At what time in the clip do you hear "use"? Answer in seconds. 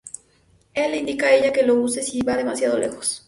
1.75-2.01